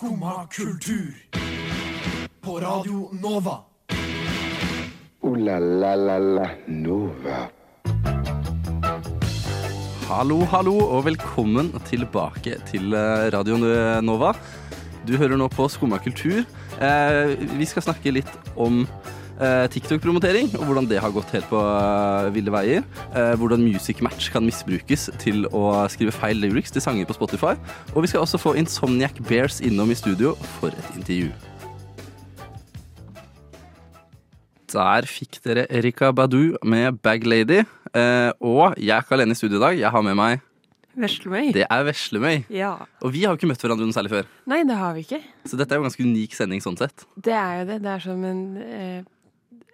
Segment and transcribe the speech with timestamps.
[0.00, 1.12] Skumma kultur.
[2.40, 3.58] På Radio Nova.
[5.20, 7.40] O-la-la-la-la Nova.
[10.08, 13.60] Hallo, hallo, og velkommen tilbake til eh, Radio
[14.00, 14.32] Nova.
[15.04, 16.48] Du hører nå på Skumma kultur.
[16.80, 18.86] Eh, vi skal snakke litt om
[19.72, 22.84] TikTok-promotering, og hvordan det har gått helt på eh, ville veier.
[23.16, 27.54] Eh, hvordan Music Match kan misbrukes til å skrive feil lyrics til sanger på Spotify.
[27.94, 31.30] Og vi skal også få Insomniac Bears innom i studio for et intervju.
[34.70, 37.64] Der fikk dere Erika Badu med Bag Lady.
[37.96, 39.80] Eh, og jeg er ikke alene i studio i dag.
[39.80, 40.44] Jeg har med meg
[41.00, 41.52] Veslemøy?
[41.54, 42.42] Det er Veslemøy.
[42.52, 42.74] Ja.
[43.00, 44.28] Og vi har jo ikke møtt hverandre noe særlig før.
[44.50, 45.20] Nei, det har vi ikke.
[45.46, 47.06] Så dette er jo en ganske unik sending sånn sett.
[47.14, 47.78] Det er jo det.
[47.84, 49.00] Det er som en eh,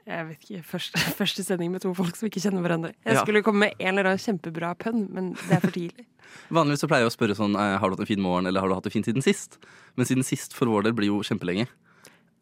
[0.06, 0.62] Jeg vet ikke.
[0.62, 2.92] Første, første sending med to folk som ikke kjenner hverandre.
[3.04, 3.22] Jeg Ja.
[3.24, 6.06] skulle komme med en eller annen kjempebra pønn, men det er for tidlig.
[6.56, 8.60] Vanligvis så pleier jeg å spørre sånn eh, Har du hatt en fin morgen, eller
[8.60, 9.58] har du hatt det fint siden sist?
[9.96, 11.66] Men siden sist for vår del blir jo kjempelenge.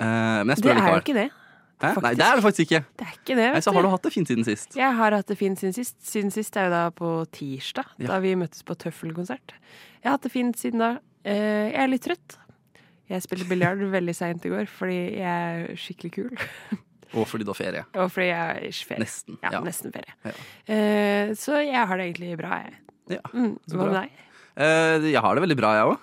[0.00, 1.30] Uh, men jeg Det spør er jo ikke det.
[1.84, 2.80] Nei, det er det faktisk ikke.
[2.98, 4.76] Det er ikke det, vet Nei, så har du hatt det fint siden sist.
[4.78, 5.96] Jeg har hatt det fint siden sist.
[6.06, 8.06] Siden sist er jo da på tirsdag, Ja.
[8.14, 9.52] da vi møttes på Tøffelkonsert.
[10.00, 10.90] Jeg har hatt det fint siden da.
[11.24, 12.36] Eh, jeg er litt trøtt.
[13.10, 16.30] Jeg spilte biljard veldig seint i går fordi jeg er skikkelig kul.
[17.14, 17.84] Og fordi du har ferie.
[17.94, 19.00] Og fordi jeg i ferie.
[19.04, 19.38] Nesten.
[19.42, 19.60] Ja, Ja.
[19.60, 20.14] nesten ferie.
[20.24, 20.34] Ja.
[20.68, 22.74] Uh, så jeg har det egentlig bra, jeg.
[23.08, 24.10] Ja, Mm, hva med deg?
[24.56, 25.98] Uh, jeg har det veldig bra, jeg òg.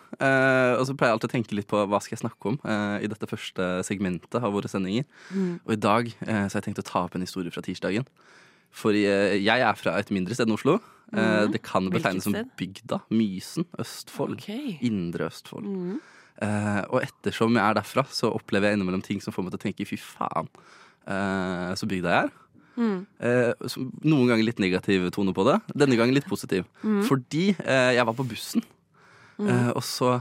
[0.77, 2.99] og så pleier jeg alltid å tenke litt på hva skal jeg snakke om uh,
[3.01, 5.05] i dette første segmentet av våre sendinger.
[5.33, 5.59] Mm.
[5.65, 8.05] Og i dag eh, så har jeg tenkt å ta opp en historie fra tirsdagen.
[8.71, 10.75] For eh, jeg er fra et mindre sted enn Oslo.
[11.13, 11.51] Eh, Mhm.
[11.51, 13.01] det kan betegnes som bygda.
[13.11, 13.65] Mysen.
[13.79, 14.37] Østfold.
[14.39, 14.77] Okay.
[14.81, 15.65] Indre Østfold.
[15.65, 15.97] Mm.
[16.41, 19.59] Eh, og ettersom jeg er derfra, så opplever jeg innimellom ting som får meg til
[19.59, 20.47] å tenke fy faen,
[21.11, 22.37] eh, så bygda jeg er.
[22.79, 22.99] Mm.
[23.19, 25.57] Eh, så noen ganger litt negativ tone på det.
[25.75, 26.65] Denne gangen litt positiv.
[26.81, 27.01] Mm.
[27.07, 28.63] Fordi eh, jeg var på bussen,
[29.43, 30.13] eh, og så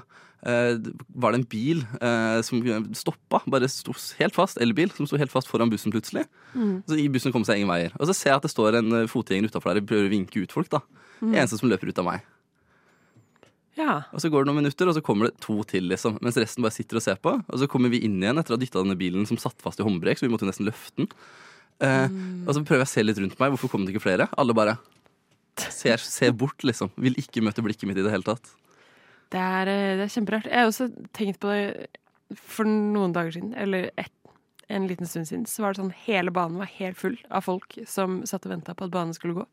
[0.42, 0.74] eh,
[1.14, 2.60] var det en bil eh, som
[2.98, 6.27] stoppa, bare sto helt fast, elbil, som sto helt fast foran bussen plutselig.
[6.55, 6.80] Mm.
[6.88, 7.94] Så i bussen kom seg ingen veier.
[8.00, 10.43] Og så ser jeg at det står en fotgjenger utafor der og prøver å vinke
[10.43, 10.72] ut folk.
[10.75, 10.82] da.
[11.20, 11.34] Mm.
[11.37, 12.28] Eneste som løper ut av meg.
[13.80, 13.94] Ja.
[14.12, 16.18] Og så går det noen minutter, og så kommer det to til, liksom.
[16.20, 17.32] Mens resten bare sitter og ser på.
[17.41, 19.80] Og så kommer vi inn igjen etter å ha dytta denne bilen som satt fast
[19.80, 21.08] i håndbrek, så vi måtte nesten løfte den.
[21.80, 22.08] Eh,
[22.44, 23.54] Og så prøver jeg å se litt rundt meg.
[23.54, 24.28] Hvorfor kom det ikke flere?
[24.36, 24.76] Alle bare
[25.56, 26.92] ser, ser bort, liksom.
[27.00, 28.52] Vil ikke møte blikket mitt i det hele tatt.
[29.32, 30.50] Det er, eh, det er kjemperart.
[30.50, 31.88] Jeg har også tenkt på det
[32.36, 34.12] for noen dager siden, eller et,
[34.69, 37.78] en liten stund siden, så var det sånn hele banen var helt full av folk
[37.90, 39.46] som satt og venta på at banen skulle gå.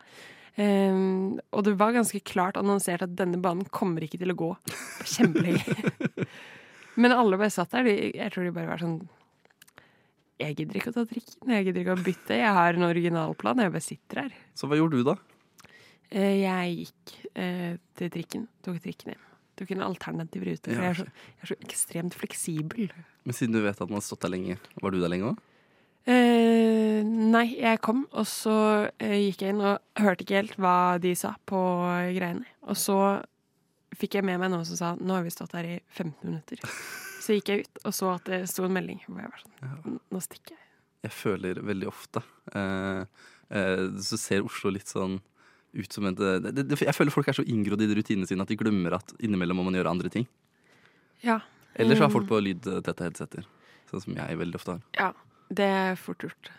[0.57, 4.50] Ehm, og det var ganske klart annonsert at denne banen kommer ikke til å gå
[5.06, 5.75] kjempelenge.
[7.01, 7.85] Men alle bare satt der.
[7.85, 8.97] De, jeg tror de bare var sånn
[10.41, 11.53] Jeg gidder ikke å ta trikken.
[11.53, 12.40] Jeg gidder ikke å bytte.
[12.41, 13.62] Jeg har en originalplan.
[13.62, 14.40] Jeg bare sitter her.
[14.57, 15.17] Så hva gjorde du, da?
[16.09, 18.47] Uh, Jeg gikk uh, til trikken.
[18.66, 19.23] Tok trikken hjem.
[19.57, 20.73] Tok en alternativ rute.
[20.73, 22.90] For Ja, jeg, er så, jeg er så ekstremt fleksibel.
[23.25, 25.46] Men siden du vet at man har stått der lenge, var du der lenge òg?
[26.97, 28.53] Eh, nei, jeg kom, og så
[29.00, 31.59] eh, gikk jeg inn og hørte ikke helt hva de sa på
[32.18, 32.46] greiene.
[32.68, 32.97] Og så
[33.97, 36.62] fikk jeg med meg noen som sa nå har vi stått her i 15 minutter.
[37.24, 39.00] Så gikk jeg ut og så at det sto en melding.
[39.08, 40.63] Hvor jeg var sånn Nå stikker jeg.
[41.08, 42.22] Jeg føler veldig ofte
[42.58, 43.02] eh,
[43.53, 45.19] eh, Så ser Oslo litt sånn
[45.78, 48.50] ut som en det, det, Jeg føler folk er så inngrodd i rutinene sine at
[48.50, 50.25] de glemmer at innimellom må man gjøre andre ting.
[51.22, 51.40] Ja.
[51.78, 52.16] Ellers har Mm.
[52.16, 53.46] folk på lydtette headseter.
[53.91, 54.81] Sånn som jeg veldig ofte har.
[54.97, 55.12] Ja.
[55.50, 56.52] Det er fort gjort.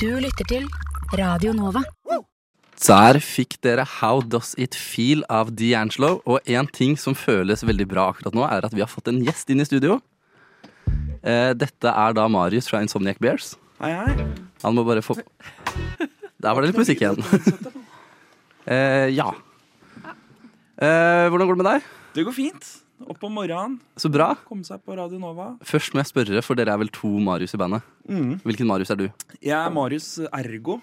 [0.00, 0.68] Du lytter til
[1.18, 1.82] Radio Nova.
[2.82, 6.16] Der fikk dere How Does It Feel av D'Angelo.
[6.26, 9.20] Og en ting som føles veldig bra akkurat nå, er at vi har fått en
[9.22, 10.00] gjest inn i studio.
[11.22, 13.54] Eh, dette er da Marius fra Insomniac Bears.
[13.82, 14.26] Hei, hei.
[14.64, 17.22] Han må bare få Der var det litt musikk igjen.
[18.74, 19.30] eh, ja.
[20.82, 21.90] Eh, hvordan går det med deg?
[22.16, 22.72] Det går fint.
[23.08, 24.34] Opp om morgenen, Så bra.
[24.48, 25.56] komme seg på Radio Nova.
[25.64, 27.82] Først må jeg spørre, for dere er vel to Marius i bandet.
[28.08, 29.08] Hvilken Marius er du?
[29.40, 30.80] Jeg er Marius Ergo.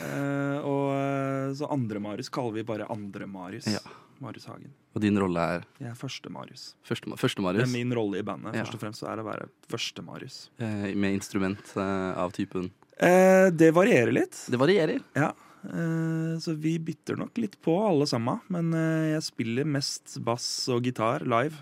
[0.00, 3.66] Eh, og eh, så andre Marius kaller vi bare andre Marius.
[3.66, 3.80] Ja.
[4.20, 4.70] Marius Hagen.
[4.94, 6.74] Og din rolle er Jeg er første Marius.
[6.84, 8.54] første, første Det er min rolle i bandet.
[8.54, 8.64] Ja.
[8.64, 10.50] Først og fremst så er det å være første Marius.
[10.60, 12.70] Eh, med instrument eh, av typen
[13.00, 14.36] Eh, det varierer litt.
[14.52, 15.00] Det varierer.
[15.16, 15.30] Ja.
[15.64, 18.40] Eh, så vi bytter nok litt på alle sammen.
[18.48, 21.54] Men eh, jeg spiller mest bass og gitar live.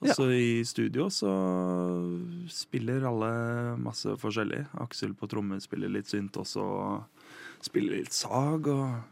[0.00, 0.14] Og Ja.
[0.16, 1.28] så i studio så
[2.48, 4.62] spiller alle masse forskjellig.
[4.80, 6.62] Aksel på trommer spiller litt synt også.
[6.64, 7.04] og
[7.60, 9.02] Spiller litt sag og,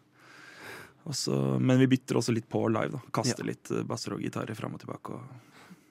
[1.04, 2.92] og så, Men vi bytter også litt på live.
[2.96, 3.50] da Kaster Ja.
[3.52, 5.12] litt eh, basser og gitarer fram og tilbake.
[5.12, 5.20] Og,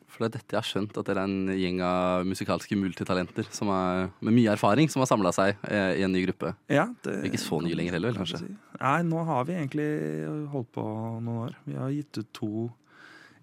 [0.07, 3.49] For det er dette jeg har skjønt, at dere er en gjeng av musikalske multitalenter
[3.53, 6.53] som er, med mye erfaring, som har samla seg eh, i en ny gruppe.
[6.71, 8.55] ja, det, Ikke så nye lenger heller, vel, kanskje?
[8.79, 9.89] Nei, nå har vi egentlig
[10.53, 11.59] holdt på noen år.
[11.67, 12.51] Vi har gitt ut to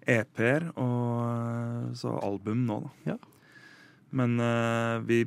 [0.09, 3.13] EP-er og så album nå, da.
[3.13, 3.21] Ja.
[4.15, 5.23] Men uh, vi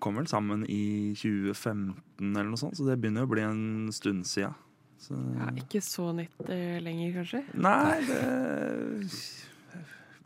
[0.00, 3.62] kom vel sammen i 2015 eller noe sånt, så det begynner å bli en
[3.94, 4.52] stund sia.
[5.00, 7.44] Så, Ja, ikke så nytt uh, lenger, kanskje.
[7.58, 8.20] Nei, det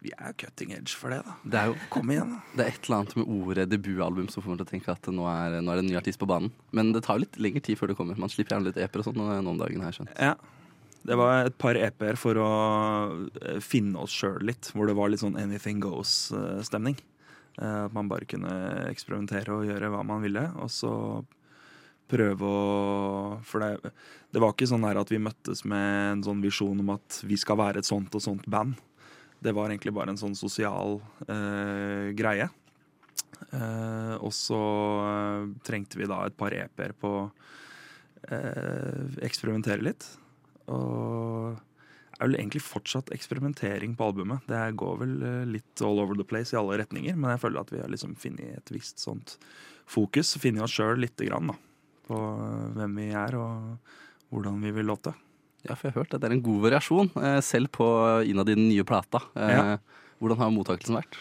[0.05, 1.35] Vi er cutting edge for det, da.
[1.49, 2.41] Det er jo Kom igjen, da.
[2.59, 5.09] det er et eller annet med ordet debutalbum som får meg til å tenke at
[5.09, 6.53] nå er, nå er det en ny artist på banen.
[6.77, 8.19] Men det tar jo litt lengre tid før det kommer.
[8.21, 9.81] Man slipper gjerne litt eper og sånn nå om dagen.
[9.81, 10.13] har jeg skjønt.
[10.21, 10.35] Ja.
[11.05, 12.51] Det var et par EP-er for å
[13.45, 16.97] eh, finne oss sjøl litt, hvor det var litt sånn anything goes-stemning.
[17.55, 18.51] At man bare kunne
[18.89, 20.91] eksperimentere og gjøre hva man ville, og så
[22.11, 23.93] prøve å For det,
[24.35, 27.39] det var ikke sånn her at vi møttes med en sånn visjon om at vi
[27.41, 28.77] skal være et sånt og sånt band.
[29.45, 30.99] Det var egentlig bare en sånn sosial
[31.29, 32.49] eh, greie.
[33.53, 34.61] Eh, og så
[35.05, 37.25] eh, trengte vi da et par EP-er på å
[38.33, 40.07] eh, eksperimentere litt.
[40.73, 41.59] Og
[42.15, 44.47] det er vel egentlig fortsatt eksperimentering på albumet.
[44.49, 47.65] Det går vel eh, litt all over the place i alle retninger, men jeg føler
[47.65, 49.37] at vi har liksom funnet et visst sånt
[49.91, 50.37] fokus.
[50.41, 51.59] Funnet oss sjøl lite grann da,
[52.09, 53.93] på eh, hvem vi er og
[54.31, 55.13] hvordan vi vil låte.
[55.65, 57.87] Ja, for jeg har hørt at det er en god variasjon, eh, selv på
[58.29, 59.23] innad i den nye plata.
[59.35, 59.79] Eh, Ja.
[60.21, 61.17] Hvordan har mottakelsen vært?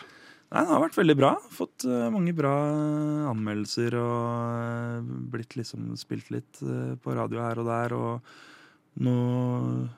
[0.53, 1.31] Nei, Den har vært veldig bra.
[1.49, 2.51] Fått eh, mange bra
[3.31, 6.59] anmeldelser og blitt liksom spilt litt
[7.01, 7.95] på radio her og der.
[7.97, 8.21] Og
[9.01, 9.89] noe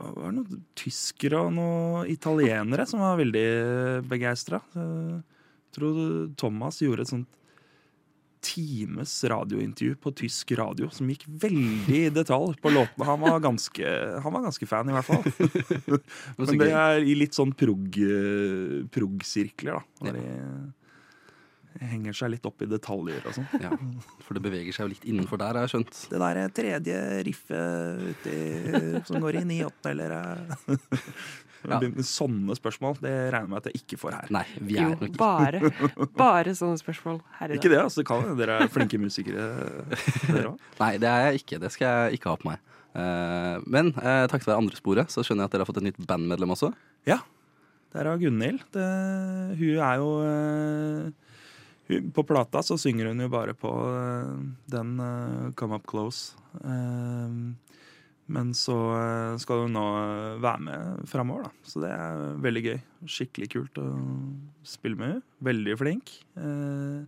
[0.00, 4.62] var det noen tyskere og noen italienere som var veldig begeistra.
[5.76, 7.28] Tror Thomas gjorde et sånt
[8.40, 13.06] times radiointervju på tysk radio som gikk veldig i detalj på låtene.
[13.08, 13.92] Han var ganske,
[14.24, 15.24] han var ganske fan, i hvert fall.
[16.40, 18.00] Men det er i litt sånn prog-
[18.96, 19.84] prog-sirkler, da.
[20.00, 20.26] Hvor de
[21.86, 23.46] henger seg litt opp i detaljer og sånn.
[23.62, 23.70] Ja,
[24.26, 26.00] for det beveger seg jo litt innenfor der, har jeg skjønt.
[26.10, 26.98] Det der tredje
[27.28, 28.38] riffet uti,
[29.06, 30.16] som går i 9-8, eller
[31.68, 31.78] Ja.
[32.06, 34.30] Sånne spørsmål det regner jeg med at jeg ikke får her.
[34.32, 38.00] Nei, vi Jo, er nok ikke bare, bare sånne spørsmål her i Ikke det, altså.
[38.00, 39.48] det Kan dere er flinke musikere,
[40.30, 40.64] dere òg.
[40.82, 41.60] Nei, det er jeg ikke.
[41.60, 42.62] Det skal jeg ikke ha på meg.
[42.90, 45.88] Eh, men eh, takket være andre sporet så skjønner jeg at dere har fått et
[45.90, 46.72] nytt bandmedlem også.
[47.08, 47.20] Ja.
[47.92, 48.64] Der er Gunhild.
[48.72, 51.10] Hun er jo eh,
[51.90, 53.70] hun, På plata så synger hun jo bare på
[54.70, 56.38] den uh, Come Up Close.
[56.62, 57.40] Eh,
[58.30, 61.50] men så eh, skal hun nå eh, være med framover, da.
[61.66, 62.78] Så det er veldig gøy.
[63.10, 63.86] Skikkelig kult å
[64.66, 65.22] spille med henne.
[65.50, 66.12] Veldig flink.
[66.38, 67.00] Eh,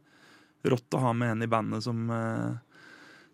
[0.72, 2.56] rått å ha med en i bandet som eh,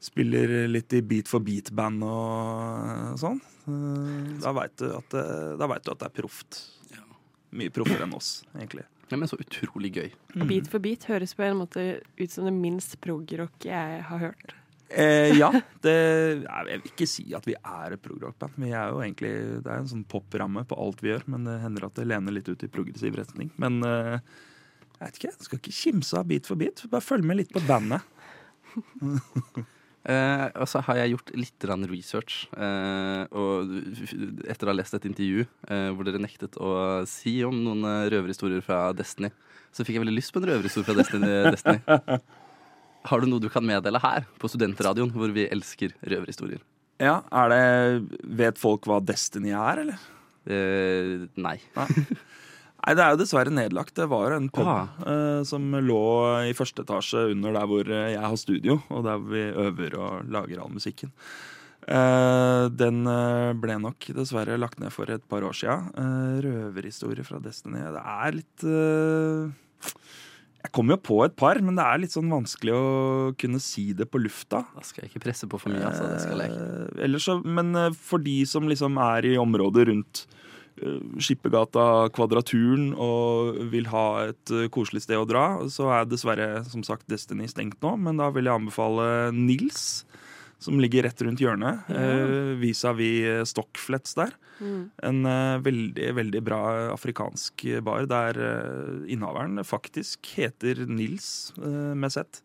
[0.01, 3.41] spiller litt i beat for beat-band og sånn.
[3.69, 6.61] Eh, Da veit du, at det- da vet du at det er proft.
[7.51, 8.85] Mye proffere enn oss, egentlig.
[9.09, 10.11] Ja, men så utrolig gøy.
[10.47, 14.53] Beat for beat høres på en måte ut som det minst prog-rock jeg har hørt.
[14.89, 15.51] Eh, ja.
[15.85, 15.95] Det,
[16.43, 18.57] jeg vil ikke si at vi er et progrock-band.
[18.61, 19.33] Vi er jo egentlig,
[19.65, 22.39] Det er en sånn popramme på alt vi gjør, men det hender at det lener
[22.39, 23.53] litt ut i progressiv retning.
[23.61, 24.21] Men eh,
[24.99, 26.87] jeg vet ikke, jeg skal ikke kimse av bit for bit.
[26.91, 28.07] Bare følg med litt på bandet.
[30.09, 32.47] Eh, og så har jeg gjort litt research.
[32.57, 33.75] Eh, og
[34.49, 38.09] etter å ha lest et intervju eh, hvor dere nektet å si om noen eh,
[38.15, 39.29] røverhistorier fra Destiny,
[39.69, 41.29] så fikk jeg veldig lyst på en røverhistorie fra Destiny.
[41.51, 42.23] Destiny.
[43.09, 46.61] Har du noe du kan meddele her på studentradioen, hvor vi elsker røverhistorier?
[47.01, 50.07] Ja, er det Vet folk hva Destiny er, eller?
[50.49, 51.57] Eh, nei.
[51.77, 53.95] Nei, det er jo dessverre nedlagt.
[53.99, 54.89] Det var en pub Ah.
[55.05, 56.01] eh, som lå
[56.49, 60.29] i første etasje under der hvor eh, jeg har studio, og der vi øver og
[60.33, 61.13] lager all musikken.
[61.89, 65.79] Eh, den eh, ble nok dessverre lagt ned for et par år sia.
[65.97, 67.81] Uh, røverhistorie fra Destiny.
[67.95, 69.49] Det er litt eh,
[70.59, 72.87] Jeg kommer jo på et par, men det er litt sånn vanskelig å
[73.39, 74.65] kunne si det på lufta.
[74.75, 75.85] Da skal jeg ikke presse på for mye.
[75.87, 76.09] Altså.
[76.11, 76.67] Det skal jeg ikke.
[76.99, 80.25] Eh, ellers så, men eh, for de som liksom er i området rundt
[80.83, 86.83] eh, Skippergata, Kvadraturen og vil ha et koselig sted å dra, så er dessverre som
[86.87, 87.95] sagt Destiny stengt nå.
[88.09, 90.03] Men da vil jeg anbefale Nils,
[90.59, 94.35] som ligger rett rundt hjørnet, eh, vis-à-vis Stockflets der.
[95.07, 102.11] En eh, veldig, veldig bra afrikansk bar der eh, innehaveren faktisk heter Nils eh, med
[102.11, 102.43] Z.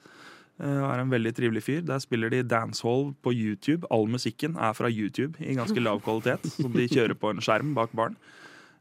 [0.62, 1.82] Eh, og er en veldig trivelig fyr.
[1.88, 3.89] Der spiller de dancehall på YouTube.
[3.89, 7.74] All musikken er fra YouTube i ganske lav kvalitet, som de kjører på en skjerm
[7.77, 8.17] bak baren.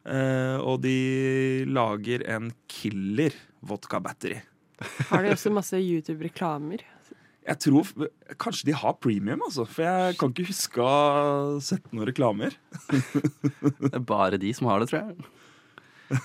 [0.04, 4.42] Eh, og de lager en killer vodka battery.
[5.08, 6.82] Har de også masse YouTube-reklamer?
[7.42, 7.88] Jeg tror
[8.40, 9.66] Kanskje de har premium, altså.
[9.66, 11.26] For jeg kan ikke huske å ha
[11.64, 12.54] sett noen reklamer.
[13.82, 16.20] Det er bare de som har det, tror jeg.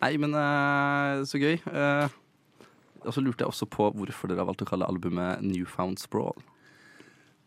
[0.00, 1.58] Nei, men uh, så gøy.
[1.68, 2.08] Uh,
[3.04, 6.40] og så lurte jeg også på hvorfor dere har valgt å kalle albumet Newfound Sprawl.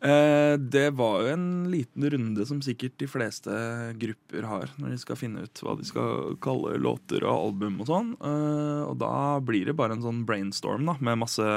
[0.03, 3.53] Eh, det var jo en liten runde som sikkert de fleste
[4.01, 7.88] grupper har når de skal finne ut hva de skal kalle låter og album og
[7.88, 8.10] sånn.
[8.20, 9.13] Og da
[9.46, 11.48] blir det bare en sånn brainstorm da, med masse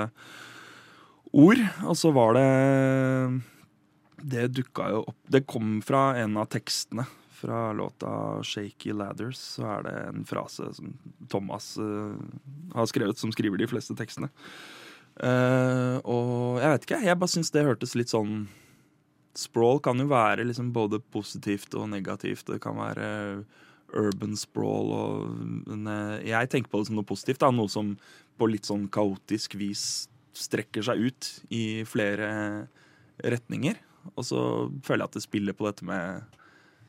[1.37, 1.61] ord.
[1.85, 2.49] Og så var det
[4.17, 7.07] Det dukka jo opp Det kom fra en av tekstene.
[7.37, 10.95] Fra låta 'Shaky Ladders' så er det en frase som
[11.29, 12.17] Thomas uh,
[12.73, 14.31] har skrevet, som skriver de fleste tekstene.
[15.21, 18.49] Uh, og jeg vet ikke, jeg bare syns det hørtes litt sånn
[19.37, 22.47] Sprawl kan jo være liksom både positivt og negativt.
[22.49, 23.45] Det kan være
[23.93, 27.43] urban sprawl og eh, Jeg tenker på det som noe positivt.
[27.45, 27.51] Da.
[27.53, 27.95] Noe som
[28.41, 32.31] på litt sånn kaotisk vis strekker seg ut i flere
[33.25, 33.79] retninger.
[34.15, 34.41] Og så
[34.87, 36.21] føler jeg at det spiller på dette med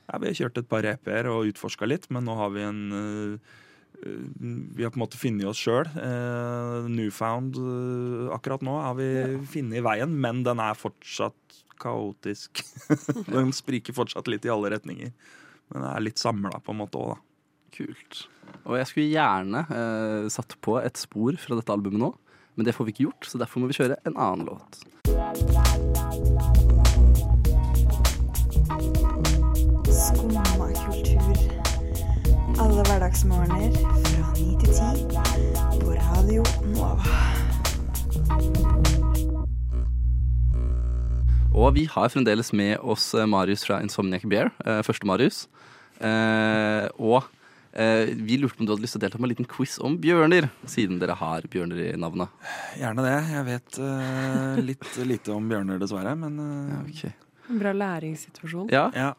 [0.08, 2.84] ja, Vi har kjørt et par EP-er og utforska litt, men nå har vi en
[2.96, 3.56] øh,
[3.98, 5.88] vi har på en måte funnet oss sjøl.
[6.86, 9.08] newfound øh, akkurat nå har vi
[9.50, 12.62] funnet veien, men den er fortsatt kaotisk.
[13.34, 15.14] den spriker fortsatt litt i alle retninger.
[15.72, 17.24] Men den er litt samla på en måte òg, da.
[17.78, 18.24] Kult.
[18.66, 22.14] Og jeg skulle gjerne eh, satt på et spor fra dette albumet nå,
[22.58, 24.82] men det får vi ikke gjort, så derfor må vi kjøre en annen låt.
[29.94, 30.44] Skumma
[30.82, 31.38] kultur.
[32.58, 33.78] Alle hverdagsmorgener
[34.10, 35.06] fra ni til ti
[35.84, 37.18] på Radio Nova.
[41.58, 45.46] Og vi har fremdeles med oss eh, Marius fra Insomniac Bear, eh, første Marius.
[46.02, 47.26] Eh, og
[47.78, 50.00] vi lurte på om du hadde lyst til å delta med en liten quiz om
[50.02, 52.34] bjørner, siden dere har bjørner i navnet.
[52.80, 53.16] Gjerne det.
[53.36, 56.16] Jeg vet uh, litt lite om bjørner, dessverre.
[56.18, 57.14] Men øh, okay.
[57.52, 58.72] En bra læringssituasjon.
[58.74, 59.12] Ja, ja,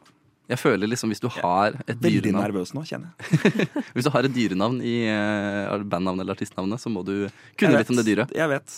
[0.48, 3.66] jeg føler liksom hvis du har et veldig dyrenavn nervøs nå, kjenner jeg.
[3.94, 7.28] Hvis du har et dyrenavn i uh, bandnavnet eller artistnavnet, så må du
[7.60, 8.32] kunne litt om det dyret.
[8.36, 8.76] Jeg vet.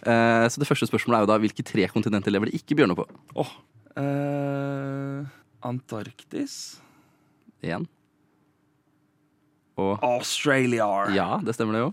[0.00, 2.96] Uh, så det første spørsmålet er jo da hvilke tre kontinenter lever det ikke bjørner
[2.96, 3.04] på?
[3.36, 3.52] Oh.
[4.00, 5.28] Uh,
[5.68, 6.80] Antarktis.
[7.60, 7.84] Én.
[9.80, 10.86] Og Australia.
[11.16, 11.90] ja, det stemmer det jo.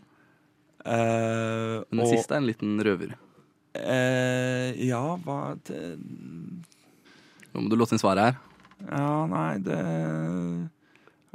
[0.88, 3.15] Eh, Men den og, siste er en liten røver.
[3.75, 5.82] eh, ja, hva det,
[7.53, 8.38] Nå må du låse inn svaret her.
[8.91, 9.77] Ja, nei, det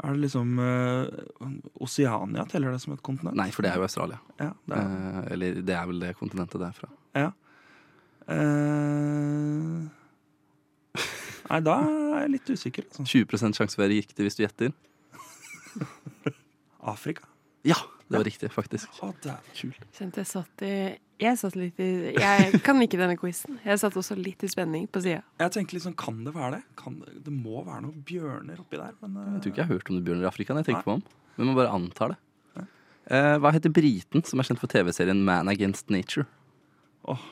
[0.03, 1.53] Er det liksom eh,
[1.85, 3.37] Oseania, teller det som et kontinent?
[3.39, 4.19] Nei, for det er jo Australia.
[4.41, 4.89] Ja, det er,
[5.23, 6.89] Eh, eller det er vel det kontinentet det er fra.
[8.33, 9.83] Eh,
[11.53, 12.87] Nei, da er jeg litt usikker.
[12.89, 13.05] Altså.
[13.13, 14.73] 20 sjanse for å være riktig hvis du gjetter.
[16.83, 17.29] Afrika?
[17.67, 18.91] Ja, det var riktig, faktisk.
[19.01, 19.85] Å, det er kult.
[19.97, 20.73] Kjente jeg satt i
[21.23, 23.61] Jeg satt litt i Jeg kan ikke denne quizen.
[23.63, 25.23] Jeg satt også litt i spenning på sida.
[25.41, 26.63] Jeg tenkte liksom, kan det være det?
[26.81, 28.97] Kan det, det må være noen bjørner oppi der.
[29.05, 29.31] Men, uh...
[29.37, 30.59] Jeg tror ikke jeg har hørt om det bjørner i Afrika.
[30.59, 31.05] jeg tenker på om.
[31.39, 32.21] Men man bare antar det.
[33.11, 36.23] Uh, hva heter briten som er kjent for TV-serien Man Against Nature?
[37.11, 37.23] Åh,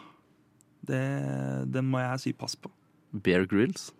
[0.89, 1.03] det,
[1.71, 2.73] den må jeg si pass på.
[3.11, 3.91] Bear Grylls.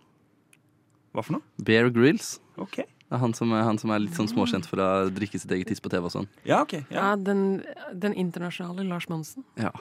[1.15, 1.63] Hva for noe?
[1.63, 2.39] Bear Grylls.
[2.59, 2.83] Ok.
[3.11, 5.51] Det er han som, er- han som er litt sånn småkjent for å drikke sitt
[5.51, 6.29] eget tiss på TV og sånn.
[6.47, 6.77] Ja, ok.
[6.79, 6.95] Ja.
[6.95, 7.41] Ja, den,
[7.99, 9.43] den internasjonale Lars Monsen.
[9.59, 9.73] Ja.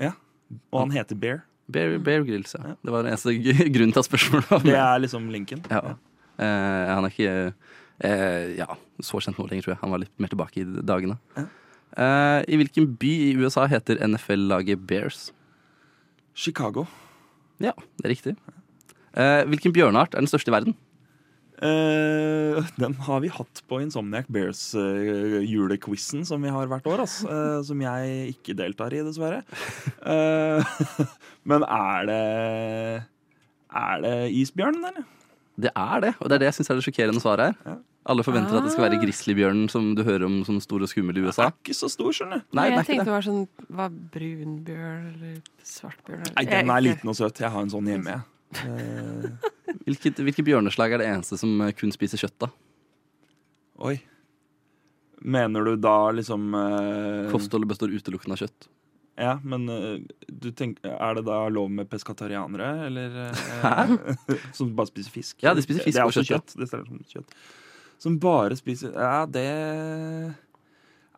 [0.00, 0.14] ja.
[0.72, 1.42] Og han heter Bear.
[1.70, 2.72] Bear, Bear Grylls, ja.
[2.72, 2.78] Ja.
[2.82, 3.34] Det var den eneste
[3.76, 5.60] grunnen til at spørsmålet var Det er liksom linken.
[5.70, 5.82] Ja.
[6.40, 7.34] Eh, han er ikke
[8.08, 8.66] eh, ja,
[9.04, 9.82] så kjent nå lenger, tror jeg.
[9.84, 11.18] Han var litt mer tilbake i dagene.
[11.36, 11.44] Ja.
[12.00, 15.28] Eh, I hvilken by i USA heter NFL-laget Bears?
[16.34, 16.86] Chicago.
[17.60, 18.34] Ja, det er riktig.
[19.12, 20.74] Eh, hvilken bjørneart er den største i verden?
[21.60, 27.02] Eh, den har vi hatt på Insomniac Bears uh, som vi har hvert år.
[27.04, 27.18] ass.
[27.24, 29.42] uh, som jeg ikke deltar i, dessverre.
[30.00, 30.64] Eh,
[31.50, 32.24] men er det
[33.70, 35.04] Er det isbjørnen, eller?
[35.60, 37.56] Det er det, og det er det jeg syns er det sjokkerende svaret her.
[37.66, 37.76] Ja.
[38.10, 41.18] Alle forventer at det skal være grizzlybjørnen som du hører om som stor og skummel
[41.18, 42.46] i Den Det er ikke så stor, skjønner du.
[42.56, 43.08] Nei, jeg tenkte det.
[43.10, 46.22] det var sånn Var brunbjørn eller svartbjørn?
[46.24, 47.36] eller- Nei, Den er liten og søt.
[47.44, 48.16] Jeg har en sånn hjemme.
[48.16, 48.22] jeg.
[48.50, 49.30] Eh,
[49.86, 52.48] Hvilket, hvilke bjørneslag er det eneste som eh, kun spiser kjøtt, da?
[53.80, 53.94] oi.
[55.20, 58.66] Mener du da liksom eh, Kostholdet består utelukkende av kjøtt.
[59.20, 59.98] Ja, men eh,
[60.32, 63.96] du tenk, er det da lov med peskatarianere, eller eh,
[64.56, 65.42] Som bare spiser fisk?
[65.44, 66.60] Ja, de spiser fisk det er og også kjøtt, kjøtt.
[66.60, 67.34] Det som kjøtt.
[68.00, 69.46] Som bare spiser Ja, det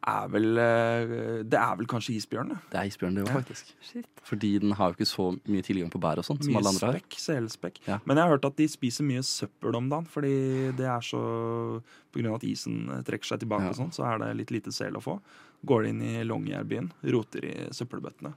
[0.08, 2.58] er vel eh, Det er vel kanskje isbjørn, det.
[2.72, 3.40] Det er isbjørn, det òg, Ja.
[3.40, 3.72] faktisk.
[3.80, 4.06] Shit.
[4.24, 6.92] Fordi den har jo ikke så mye tilgang på bær og sånt som alle andre
[6.92, 7.00] har.
[7.10, 7.78] selspekk.
[7.86, 7.98] Ja.
[8.06, 11.82] Men jeg har hørt at de spiser mye søppel om dagen, fordi det er så
[12.12, 13.68] På grunn av at isen trekker seg tilbake Ja.
[13.70, 15.20] og sånn, så er det litt lite sel å få.
[15.64, 18.34] Går de inn i Longyearbyen, roter i søppelbøttene.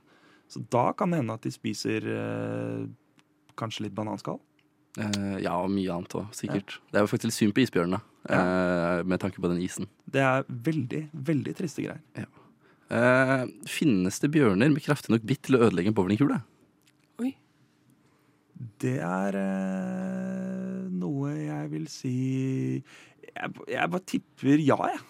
[0.47, 2.87] Så da kan det hende at de spiser eh,
[3.57, 4.39] kanskje litt bananskall.
[4.95, 6.77] Eh, ja, og mye annet òg, sikkert.
[6.91, 7.99] Det er jo faktisk litt synd på isbjørnene,
[8.29, 9.89] eh, med tanke på den isen.
[10.07, 12.27] Det er veldig, veldig triste greier.
[12.89, 16.37] Eh, finnes det bjørner med kraftig nok bitt til å ødelegge en bowlingkule?
[17.19, 17.33] Oi.
[18.79, 22.15] Det er eh, noe jeg vil si
[23.35, 25.01] Jeg, jeg bare tipper ja, jeg.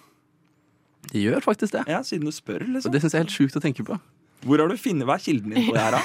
[1.12, 1.84] De gjør faktisk det.
[1.92, 2.92] Ja, siden du spør, Og liksom.
[2.96, 4.00] det syns jeg er helt sjukt å tenke på.
[4.46, 6.02] Hvor har du funnet Hva er kilden din på det her, da?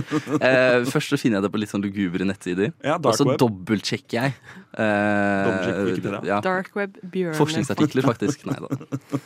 [0.48, 2.72] Eh, først så finner jeg det på litt sånn lugubre nettsider.
[2.84, 3.38] Ja, Og så web.
[3.42, 4.34] dobbeltsjekker jeg.
[4.78, 6.26] Eh.
[6.28, 7.36] Ja, Dark web, bjørne...
[7.38, 8.44] forskningsartikler, faktisk.
[8.48, 9.20] Nei da.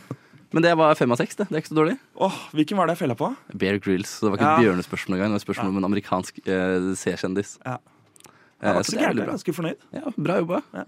[0.55, 1.49] Men det var fem av seks, det.
[1.51, 1.97] Det er ikke så dårlig.
[2.23, 3.29] Åh, Hvilken var det jeg fella på?
[3.61, 4.13] Bear Grills.
[4.21, 4.57] Så det var ikke Ja.
[4.57, 5.29] et bjørnespørsmål engang.
[5.35, 7.57] Det var et spørsmål om en amerikansk eh, C-kjendis.
[7.67, 7.77] Ja.
[8.57, 9.81] Det var så ikke så gærent, ganske fornøyd.
[9.93, 10.63] Ja, bra jobba.
[10.73, 10.85] Ja.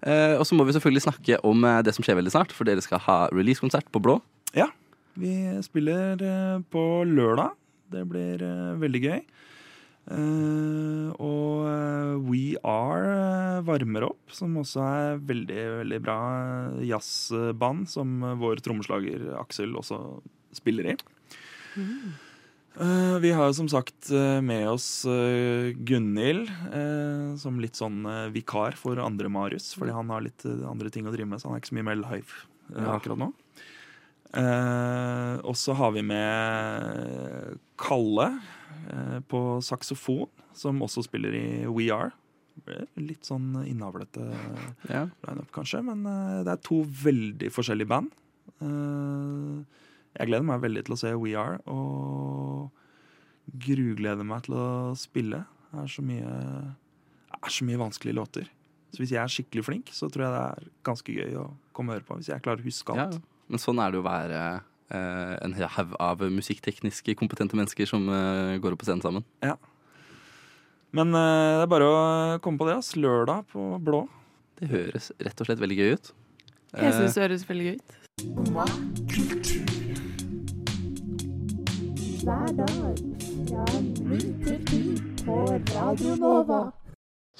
[0.00, 2.64] Eh, og så må vi selvfølgelig snakke om eh, det som skjer veldig snart, for
[2.64, 4.20] dere skal ha releasekonsert på Blå.
[4.56, 4.70] Ja,
[5.20, 5.34] vi
[5.64, 7.56] spiller eh, på lørdag.
[7.90, 9.18] Det blir eh, veldig gøy.
[10.10, 16.16] Eh, og We Are varmer opp, som også er veldig, veldig bra
[16.86, 20.00] jazzband, som vår trommeslager Aksel også
[20.56, 20.98] spiller i.
[23.20, 24.08] Vi har jo som sagt
[24.46, 25.02] med oss
[25.86, 26.48] Gunhild
[27.42, 31.28] som litt sånn vikar for andre Marius, fordi han har litt andre ting å drive
[31.28, 33.30] med, så han er ikke så mye med live akkurat nå.
[34.36, 38.28] Eh, og så har vi med Kalle
[38.92, 42.12] eh, på saksofon, som også spiller i We Are.
[43.00, 44.22] Litt sånn innavlete
[44.90, 45.06] Ja.
[45.26, 48.10] lineup, kanskje, men eh, det er to veldig forskjellige band.
[48.60, 49.64] Eh,
[50.20, 52.70] jeg gleder meg veldig til å se We Are, og
[53.50, 54.68] grugleder meg til å
[54.98, 55.44] spille.
[55.70, 56.30] Det er så mye,
[57.40, 58.48] er så mye vanskelige låter.
[58.90, 61.44] Så hvis jeg er skikkelig flink, så tror jeg det er ganske gøy å
[61.74, 62.16] komme og høre på.
[62.18, 63.20] Hvis jeg klarer å huske Ja, alt.
[63.50, 64.40] Men sånn er det å være
[64.94, 69.26] eh, en haug av musikktekniske kompetente mennesker som eh, går opp på scenen sammen.
[69.44, 69.56] Ja.
[70.96, 71.98] Men eh, det er bare å
[72.42, 72.78] komme på det.
[72.80, 72.94] ass.
[72.98, 74.04] Lørdag på Blå.
[74.60, 76.12] Det høres rett og slett veldig gøy ut.
[76.70, 77.90] Jeg Eh, syns det høres veldig gøy ut.
[82.20, 82.98] hver dag
[83.48, 83.64] fra
[84.06, 84.80] ni til ti
[85.24, 85.36] på
[85.74, 86.60] Radio Nova.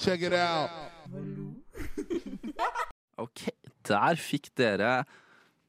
[0.01, 0.69] Check it out.
[3.21, 3.43] Ok,
[3.87, 5.03] der fikk dere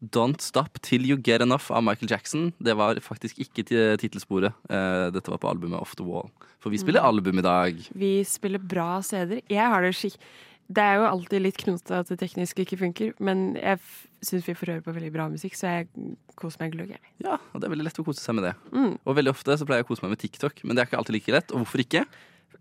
[0.03, 2.53] Don't Stop Till You Get Enough av Michael Jackson.
[2.59, 4.53] Det var faktisk ikke ti- tittelsporet.
[4.69, 6.31] Eh, Dette var på albumet Off The Wall.
[6.63, 7.79] For vi spiller album i dag.
[7.95, 9.43] Vi spiller bra CD-er.
[9.51, 10.19] Jeg har det skikk...
[10.73, 13.81] Det er jo alltid litt knotete at det tekniske ikke funker, men jeg
[14.25, 15.89] syns vi får høre på veldig bra musikk, så jeg
[16.39, 16.95] koser meg gløgg.
[17.21, 18.55] Ja, og det er veldig lett å kose seg med det.
[18.73, 18.95] Mm.
[19.05, 21.01] Og veldig ofte så pleier jeg å kose meg med TikTok, men det er ikke
[21.03, 21.53] alltid like lett.
[21.53, 22.07] Og hvorfor ikke?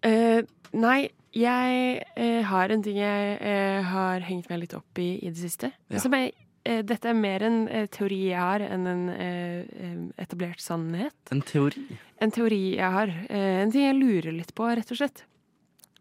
[0.03, 0.41] Uh,
[0.75, 0.97] nei,
[1.37, 5.39] jeg eh, har en ting jeg eh, har hengt meg litt opp i i det
[5.39, 5.69] siste.
[5.87, 6.01] Ja.
[6.03, 10.61] Som jeg, dette er mer en eh, teori jeg har, enn en eh, eh, etablert
[10.61, 11.15] sannhet.
[11.33, 11.83] En teori.
[12.21, 13.09] En teori jeg har.
[13.29, 15.23] eh, en ting jeg lurer litt på, rett og slett.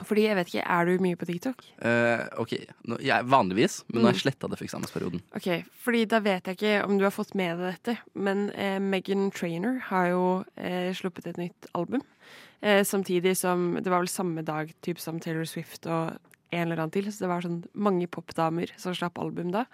[0.01, 1.59] Fordi jeg vet ikke, er du mye på TikTok?
[1.85, 2.55] Uh, ok,
[2.89, 4.23] nå, jeg, vanligvis, men nå har jeg Mm.
[4.23, 5.21] sletta det for eksamensperioden.
[5.37, 8.79] Ok, fordi da vet jeg ikke om du har fått med deg dette, men eh,
[8.81, 10.23] Megan Trainer har jo
[10.57, 12.01] eh, sluppet et nytt album.
[12.63, 16.17] Eh, samtidig som Det var vel samme dag typ som Taylor Swift og
[16.51, 19.67] en eller annen til, så det var sånn mange popdamer som slapp album da.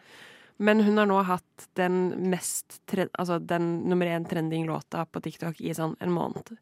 [0.57, 2.79] Men hun har nå hatt den mest
[3.19, 6.55] Altså den nummer én trending-låta på TikTok i sånn en måned.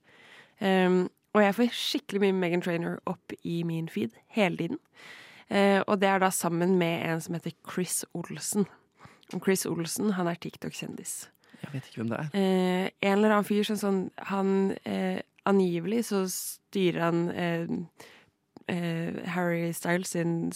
[0.58, 1.04] Um,
[1.34, 4.80] og jeg får skikkelig mye Megan Trainer opp i min feed hele tiden.
[5.50, 8.66] Uh, og det er da sammen med en som heter Chris Olsen.
[9.34, 11.14] Og Chris Olsen, han er TikTok-kjendis.
[11.64, 12.32] Jeg vet ikke hvem det er.
[12.34, 17.88] Uh, en eller annen fyr som sånn Han uh, angivelig så styrer han
[18.64, 20.48] Harry Styles sin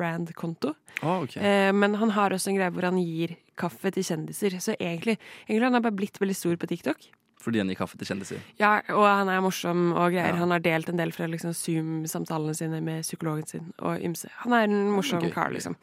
[0.00, 0.74] sminkebrand-konto.
[1.02, 1.42] Oh, okay.
[1.42, 4.58] Eh, men han har også en greie hvor han gir kaffe til kjendiser.
[4.60, 7.10] Så egentlig, egentlig han har bare blitt veldig stor på TikTok.
[7.40, 8.42] Fordi han gir kaffe til kjendiser.
[8.58, 10.34] Ja, og han er morsom og greier.
[10.34, 10.40] Ja.
[10.42, 14.28] Han har delt en del fra liksom, Zoom-samtalene sine med psykologen sin og ymse.
[14.44, 15.32] Han er en morsom okay.
[15.32, 15.76] kar, liksom.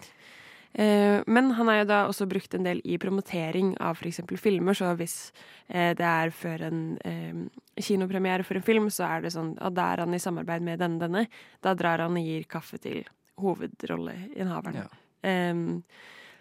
[0.77, 4.21] Eh, men han har jo da også brukt en del i promotering av f.eks.
[4.37, 5.31] filmer, så hvis
[5.69, 6.81] eh, det er før en
[7.81, 10.83] kinopremiere for en film, så er det sånn at da er han i samarbeid med
[10.83, 11.25] denne denne.
[11.65, 13.07] Da drar han og gir kaffe til
[13.41, 14.85] hovedrolleinnehaveren.
[14.85, 15.51] Ja.
[15.51, 15.83] Um,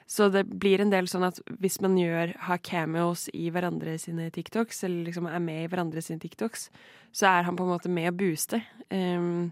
[0.06, 4.28] så det blir en del sånn at hvis man gjør, har cameos i hverandre sine
[4.30, 6.68] TikToks, eller liksom er med i hverandre sine TikToks,
[7.16, 8.62] så er han på en måte med å booste.
[8.90, 9.50] Um,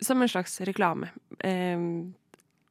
[0.00, 1.10] som en slags reklame.
[1.42, 2.14] Um,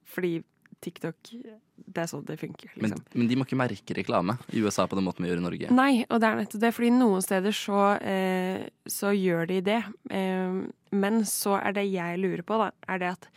[0.08, 0.38] fordi
[0.86, 1.32] TikTok,
[1.76, 2.70] det er sånn det funker.
[2.76, 3.04] Men, Liksom.
[3.18, 5.72] men de må ikke merke reklame i USA på den måten vi gjør i Norge.
[5.76, 9.82] Nei, og det er nettopp det, fordi noen steder så, eh, så gjør de det.
[10.12, 10.62] Eh,
[10.96, 13.30] men så er det jeg lurer på, da, er det at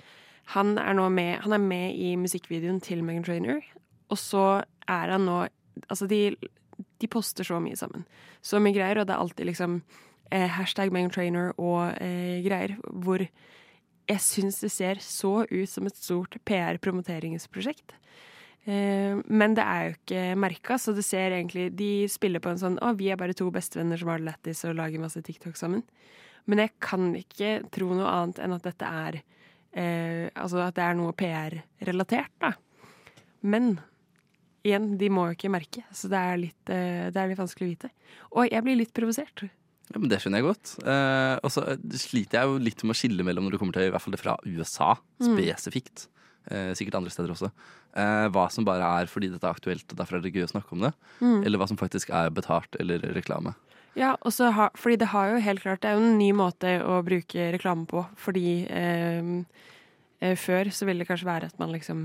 [0.54, 3.60] han er nå med, han er med i musikkvideoen til Megan Trainer,
[4.08, 4.48] og så
[4.88, 5.46] er han nå
[5.86, 6.34] Altså, de,
[6.98, 8.02] de poster så mye sammen.
[8.42, 9.76] Så mye greier, og det er alltid liksom
[10.34, 15.86] eh, hashtag Megan Trainer og eh, greier, hvor jeg syns det ser så ut som
[15.86, 17.94] et stort PR-promoteringsprosjekt.
[18.66, 22.58] Eh, men det er jo ikke merka, så det ser egentlig De spiller på en
[22.58, 25.54] sånn 'Å, vi er bare to bestevenner som har det lættis og lager masse TikTok
[25.54, 25.86] sammen'.
[26.46, 29.22] Men jeg kan ikke tro noe annet enn at dette er
[29.78, 32.52] eh, Altså at det er noe PR-relatert, da.
[33.46, 33.76] Men
[34.66, 37.68] igjen, de må jo ikke merke, så det er litt, eh, det er litt vanskelig
[37.68, 37.90] å vite.
[38.34, 39.46] Og jeg blir litt provosert.
[39.88, 40.74] Ja, men Det skjønner jeg godt.
[40.84, 41.64] Eh, og så
[41.96, 44.16] sliter jeg jo litt med å skille mellom når det kommer til i hvert fall
[44.16, 44.90] det fra USA
[45.22, 46.08] spesifikt.
[46.50, 47.48] Eh, sikkert andre steder også.
[47.96, 50.52] Eh, hva som bare er fordi dette er aktuelt og derfor er det gøy å
[50.52, 50.92] snakke om det.
[51.22, 53.54] Eller hva som faktisk er betalt eller reklame.
[53.98, 56.30] Ja, og så ha, fordi det har jo helt klart Det er jo en ny
[56.36, 58.04] måte å bruke reklame på.
[58.20, 59.32] Fordi eh,
[60.20, 62.04] eh, før så ville det kanskje være at man liksom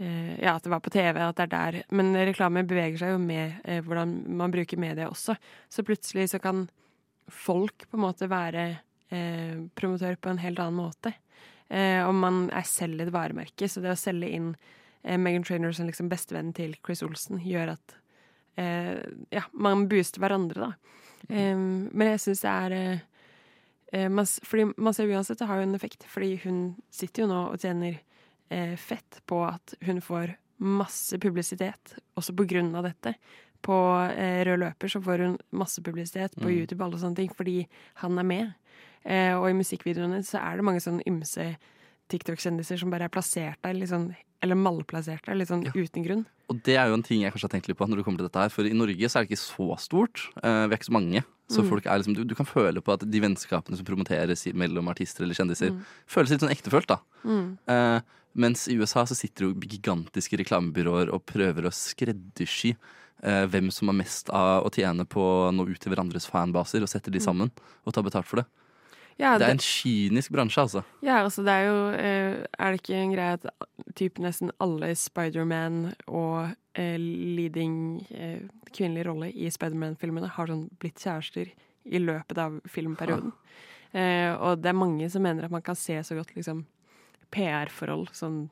[0.00, 1.78] eh, Ja, at det var på TV, at det er der.
[1.92, 5.36] Men reklame beveger seg jo med eh, hvordan man bruker media også.
[5.68, 6.64] Så plutselig så kan
[7.28, 8.66] folk på en måte være
[9.10, 11.12] eh, promotør på en helt annen måte.
[11.68, 14.52] Eh, og man er selv et varemerke, så det å selge inn
[15.06, 17.98] Megan Trainor som liksom bestevennen til Chris Olsen gjør at
[19.30, 20.72] ja, man booster hverandre, da.
[21.28, 22.98] Um, men jeg syns det er eh,
[23.92, 26.60] eh, man, Fordi man ser uansett det har jo en effekt, fordi hun
[26.94, 27.96] sitter jo nå og tjener
[28.50, 33.16] eh, fett på at hun får masse publisitet, også på grunn av dette.
[33.66, 33.74] På
[34.06, 36.54] eh, rød løper så får hun masse publisitet på Mm.
[36.60, 37.66] YouTube alle sånne ting, fordi
[38.04, 38.54] han er med.
[39.04, 41.56] Eh, og i musikkvideoene så er det mange sånne ymse
[42.08, 45.72] TikTok-kjendiser som bare er plassert der, sånn, eller malplassert der, litt sånn Ja.
[45.74, 46.26] uten grunn.
[46.48, 48.18] Og det er jo en ting jeg kanskje har tenkt litt på når det kommer
[48.18, 48.48] til dette her.
[48.50, 50.28] For i Norge så er det ikke så stort.
[50.42, 51.24] Eh, vi er ikke så mange.
[51.48, 51.68] Så Mm.
[51.70, 55.22] folk er liksom, du, du kan føle på at de vennskapene som promoteres mellom artister
[55.24, 55.82] eller kjendiser, Mm.
[56.06, 56.98] føles litt sånn ektefølt, da.
[57.24, 57.58] Mm.
[57.68, 58.00] Eh,
[58.36, 62.76] mens i USA så sitter jo gigantiske reklamebyråer og prøver å skreddersy
[63.22, 65.16] eh, hvem som har mest av å tjene på
[65.48, 67.50] å nå ut til hverandres fanbaser, og setter de sammen
[67.86, 68.46] og tar betalt for det.
[69.16, 70.82] Ja, Det er en kynisk bransje, altså.
[71.00, 73.46] Ja, altså det er jo eh, Er det ikke en greie at
[73.96, 78.42] typ nesten alle Spiderman og eh, leading eh,
[78.76, 81.48] kvinnelig rolle i Spiderman-filmene har sånn blitt kjærester
[81.86, 83.32] i løpet av filmperioden?
[83.96, 86.66] Eh, og det er mange som mener at man kan se så godt liksom
[87.32, 88.12] PR-forhold.
[88.16, 88.50] Sånn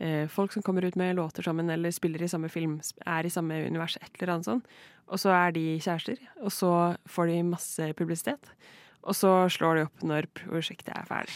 [0.00, 3.32] eh, folk som kommer ut med låter sammen eller spiller i samme film, er i
[3.32, 4.64] samme univers, et eller annet sånn.
[5.10, 6.72] Og så er de kjærester, og så
[7.10, 8.54] får de masse publisitet.
[9.00, 11.32] Og så slår de opp når prosjektet er ferdig.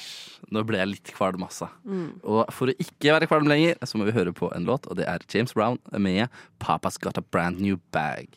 [0.53, 1.71] Nå ble jeg litt kvalm, altså.
[1.89, 2.21] Mm.
[2.21, 4.99] Og for å ikke være kvalm lenger, så må vi høre på en låt, og
[5.01, 6.29] det er James Brown med
[6.61, 8.37] 'Papa's Got a Brand New Bag'.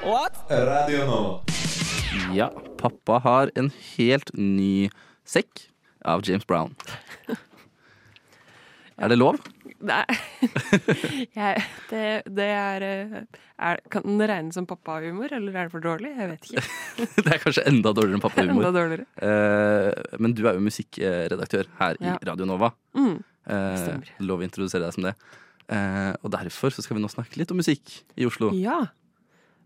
[0.00, 0.38] What?
[0.48, 1.20] Radio nå
[2.32, 4.88] Ja, pappa har en helt ny
[5.26, 5.66] sekk
[6.04, 6.76] av James Brown.
[9.00, 9.38] Er det lov?
[9.80, 10.04] Nei
[11.38, 12.02] jeg, det,
[12.36, 16.10] det er, eh, er Kan den regnes som pappahumor, eller er det for dårlig?
[16.18, 16.64] Jeg vet ikke.
[17.24, 19.06] Det er kanskje enda dårligere enn Enda dårligere.
[19.24, 22.72] Eh, men du er jo musikkredaktør her i Radio Nova.
[22.96, 23.18] Mm.
[23.50, 25.14] Eh, lov å introdusere deg som det.
[25.70, 28.50] Eh, og derfor så skal vi nå snakke litt om musikk i Oslo.
[28.56, 28.82] Ja.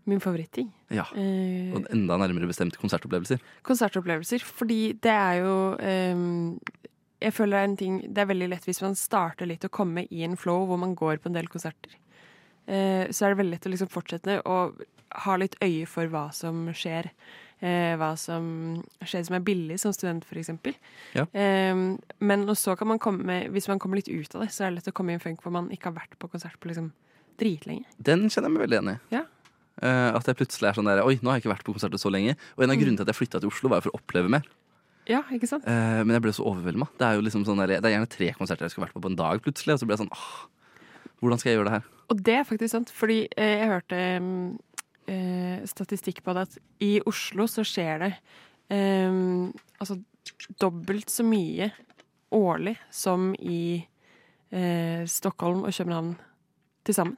[0.05, 0.67] Min favoritting.
[0.93, 1.07] Ja.
[1.17, 3.41] Eh, Og enda nærmere bestemt konsertopplevelser.
[3.65, 4.43] konsertopplevelser.
[4.45, 6.59] Fordi det er jo ehm,
[7.25, 9.71] Jeg føler det er en ting Det er veldig lett hvis man starter litt å
[9.73, 11.95] komme i en flow hvor man går på en del konserter.
[12.67, 14.83] Eh, så er det veldig lett å liksom fortsette og
[15.25, 17.09] ha litt øye for hva som skjer.
[17.63, 18.45] Eh, hva som
[19.05, 20.75] skjer som er billig som student, eksempel.
[21.15, 21.23] Ja.
[21.31, 21.73] Eh,
[22.19, 24.81] men så kan man komme Hvis man kommer litt ut av det, så er det
[24.81, 26.91] lett å komme i en funk hvor man ikke har vært på konsert på liksom
[27.39, 27.85] dritlenge.
[27.97, 29.15] Den kjenner jeg meg veldig enig i.
[29.17, 29.23] Ja.
[29.81, 31.99] Eh, at jeg plutselig er sånn der Oi, nå har jeg ikke vært på konsertet
[32.03, 32.35] så lenge.
[32.55, 32.81] Og en av Mm.
[32.83, 34.43] grunnene til at jeg flytta til Oslo, var for å oppleve mer.
[35.09, 35.67] Ja, ikke sant?
[35.69, 36.87] Eh, men jeg ble så overvelda.
[36.97, 39.03] Det er jo liksom sånn der, Det er gjerne tre konserter jeg skulle vært på
[39.05, 39.75] på en dag, plutselig.
[39.75, 40.31] Og så ble jeg sånn åh,
[41.21, 41.91] hvordan skal jeg gjøre det her?
[42.13, 44.49] Og det er faktisk sant, fordi eh, jeg hørte mm,
[45.13, 48.11] eh, statistikk på det at i Oslo så skjer det
[48.73, 49.21] eh,
[49.79, 49.99] altså
[50.61, 51.69] dobbelt så mye
[52.35, 53.85] årlig som i
[54.51, 56.15] eh, Stockholm og København
[56.85, 57.17] til sammen.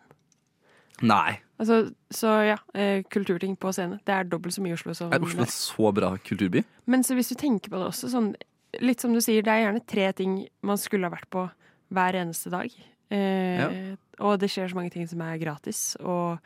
[1.01, 1.39] Nei.
[1.57, 1.77] Altså,
[2.13, 3.97] så ja, eh, kulturting på scene.
[4.05, 6.61] Det er dobbelt så mye i Oslo som Er Oslo en så bra kulturby?
[6.85, 8.35] Men så hvis du tenker på det også, sånn,
[8.83, 11.47] litt som du sier, det er gjerne tre ting man skulle ha vært på
[11.93, 12.73] hver eneste dag.
[13.09, 16.37] Eh, Og det skjer så mange ting som er gratis, og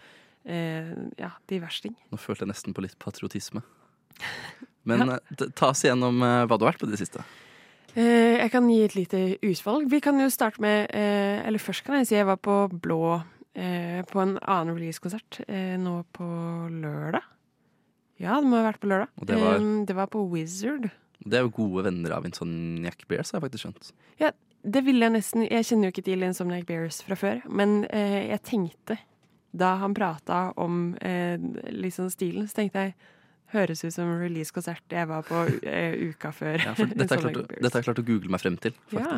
[0.46, 1.96] eh, ja, diverse ting.
[2.12, 3.64] Nå følte jeg nesten på litt patriotisme.
[4.88, 5.20] Men ja.
[5.56, 7.24] ta oss igjennom eh, hva du har vært på i det siste.
[7.96, 9.90] Eh, jeg kan gi et lite utvalg.
[9.92, 13.20] Vi kan jo starte med eh, Eller først kan jeg si jeg var på Blå
[13.56, 16.28] eh, på en annen releasekonsert eh, nå på
[16.72, 17.26] lørdag.
[18.22, 19.14] Ja, det må ha vært på lørdag.
[19.28, 19.60] Det var?
[19.60, 20.90] Eh, det var på Wizard.
[21.22, 23.92] Det er jo gode venner av Insomniac Bears, har jeg faktisk skjønt.
[24.22, 27.84] Ja, det ville jeg nesten Jeg kjenner jo ikke til Insomniac Bears fra før, men
[27.90, 28.98] eh, jeg tenkte
[29.52, 31.42] da han prata om eh,
[31.92, 32.96] sånn stilen, så tenkte jeg
[33.52, 36.62] Høres ut som releasekonsert jeg var på eh, uka før.
[36.64, 39.18] Ja, dette har jeg klart, klart å google meg frem til, Ja.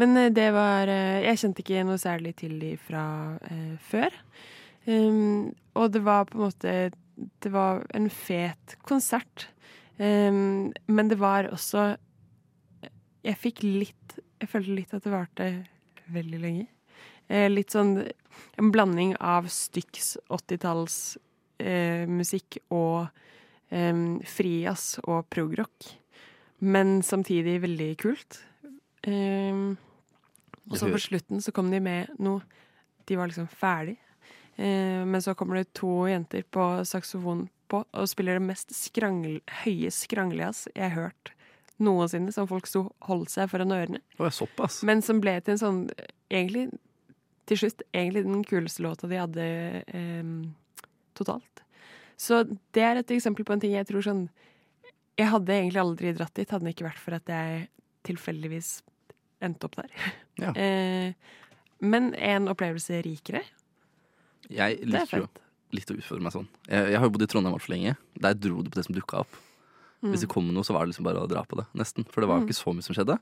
[0.00, 3.04] Men eh, det var eh, Jeg kjente ikke noe særlig til de fra
[3.50, 4.18] eh, før.
[4.86, 6.70] Um, og det var på en måte
[7.14, 9.48] Det var en fet konsert.
[9.98, 11.92] Um, men det var også
[13.22, 15.50] Jeg fikk litt Jeg følte litt at det varte
[16.12, 16.66] veldig lenge.
[17.32, 17.94] Eh, litt sånn
[18.58, 20.96] en blanding av styks 80-talls
[21.62, 22.08] eh,
[22.74, 23.06] og
[23.70, 25.92] um, frijazz og progrock.
[26.58, 28.42] Men samtidig veldig kult.
[29.06, 29.76] Um,
[30.70, 32.44] og så på slutten så kom de med noe
[33.08, 33.96] De var liksom ferdig.
[34.54, 39.40] Uh, men så kommer det to jenter på saksofon på og spiller det mest skrangl,
[39.64, 41.32] høye skranglejazz jeg har hørt
[41.82, 42.32] noensinne.
[42.34, 44.02] Som folk sto holdt seg foran ørene.
[44.30, 44.82] Såpass.
[44.86, 45.84] Men som ble til en sånn
[46.32, 46.70] Egentlig,
[47.44, 49.48] til slutt, egentlig den kuleste låta de hadde
[49.84, 50.30] eh,
[51.12, 51.60] totalt.
[52.16, 52.38] Så
[52.72, 54.22] det er et eksempel på en ting jeg tror sånn
[55.20, 57.66] Jeg hadde egentlig aldri dratt dit, hadde det ikke vært for at jeg
[58.06, 58.82] tilfeldigvis
[59.42, 59.90] endte opp der.
[60.40, 60.52] Ja.
[60.62, 61.12] Eh,
[61.82, 63.40] men en opplevelse rikere.
[64.52, 65.26] Jeg er liker jo
[65.74, 66.46] litt å utfordre meg sånn.
[66.68, 67.96] Jeg, jeg har jo bodd i Trondheim altfor lenge.
[68.22, 69.34] Der dro det på det som dukka opp.
[70.02, 71.64] Hvis det kom noe, så var det liksom bare å dra på det.
[71.78, 72.02] Nesten.
[72.10, 72.48] For det var jo Mm.
[72.50, 73.16] ikke så mye som skjedde.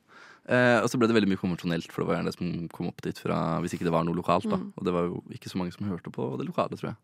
[0.48, 2.88] Eh, og så ble det veldig mye konvensjonelt, for det var gjerne det som kom
[2.88, 4.48] opp dit fra hvis ikke det var noe lokalt.
[4.48, 4.56] da.
[4.56, 4.72] Mm.
[4.76, 6.96] Og det var jo ikke så mange som hørte på det lokale, tror jeg.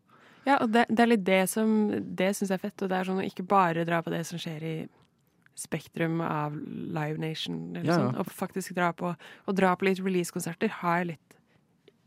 [0.47, 2.81] Ja, og det, det er litt det som Det syns jeg er fett.
[2.81, 4.75] Og det er sånn å ikke bare dra på det som skjer i
[5.57, 7.99] Spektrum av Live Nation, eller Ja, ja.
[8.11, 9.15] sånn, og faktisk dra på
[9.47, 11.23] Og dra på litt releasekonserter har jeg litt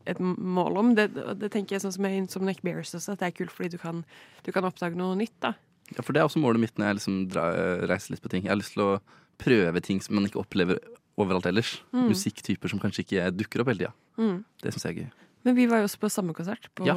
[0.06, 0.94] et mål om.
[0.96, 1.08] Det,
[1.38, 3.78] det tenker jeg sånn som som Insomniac Bears også, at det er kult fordi du
[3.78, 4.04] kan,
[4.46, 5.52] du kan oppdage noe nytt, da.
[5.96, 7.44] Ja, For det er også målet mitt når jeg liksom dra,
[7.90, 8.44] reiser litt på ting.
[8.46, 9.00] Jeg har lyst til å
[9.38, 10.78] prøve ting som man ikke opplever
[11.20, 11.82] overalt ellers.
[11.92, 12.08] Mm.
[12.14, 13.92] Musikktyper som kanskje ikke dukker opp hele tida.
[14.16, 14.44] Mm.
[14.62, 15.10] Det syns jeg er gøy.
[15.44, 16.94] Men vi var jo også på samme konsert på Ja.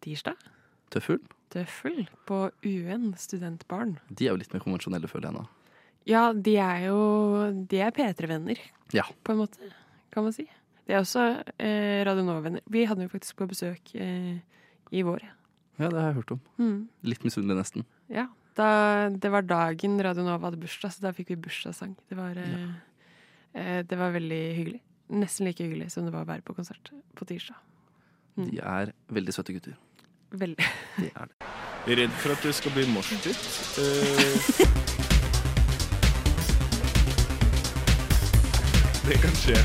[0.00, 0.36] tirsdag.
[0.90, 1.20] Tøffel.
[1.50, 3.98] Tøffel på UN, studentbarn.
[4.08, 5.46] De er jo litt mer konvensjonelle, føler jeg nå.
[6.10, 6.96] Ja, de er jo
[7.70, 8.58] De er P3-venner,
[8.96, 9.04] Ja.
[9.24, 9.70] på en måte,
[10.10, 10.48] kan man si.
[10.86, 11.22] De er også
[11.62, 12.64] eh, Radio Nova-venner.
[12.66, 14.40] Vi hadde jo faktisk på besøk eh,
[14.90, 15.22] i vår.
[15.78, 16.40] Ja, det har jeg hørt om.
[16.58, 16.88] Mm.
[17.06, 17.86] Litt misunnelig, nesten.
[18.10, 18.26] Ja.
[18.58, 21.94] Da, det var dagen Radio Nova hadde bursdag, så da fikk vi bursdagssang.
[22.10, 22.72] Det var, eh,
[23.54, 24.80] eh, det var veldig hyggelig.
[25.14, 27.56] Nesten like hyggelig som det var å være på konsert på tirsdag.
[28.36, 28.50] Mm.
[28.50, 29.78] De er veldig søte gutter.
[30.30, 30.66] Veldig.
[30.98, 31.50] De er det.
[31.86, 33.38] Er redd for at det skal bli moshpit.
[33.80, 34.99] Uh,
[39.10, 39.56] det kan skje.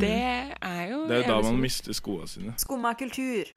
[0.00, 0.12] Det
[0.64, 2.54] er jo Det er jo da man mister skoene sine.
[2.56, 3.50] Skumma kultur.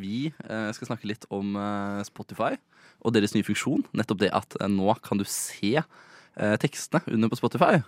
[0.00, 2.56] Vi eh, skal snakke litt om eh, Spotify
[3.04, 3.84] og deres nye funksjon.
[3.92, 7.82] Nettopp det at eh, nå kan du se eh, tekstene under på Spotify.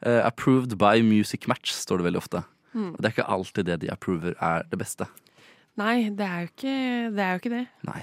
[0.00, 2.44] Eh, approved by Music Match, står det veldig ofte.
[2.72, 2.94] Mm.
[2.94, 5.04] Og det er ikke alltid det de approver er det beste.
[5.76, 6.76] Nei, det er jo ikke
[7.12, 7.26] det.
[7.28, 7.66] Er jo ikke det.
[7.92, 8.02] Nei.